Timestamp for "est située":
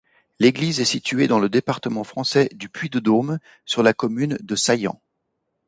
0.79-1.27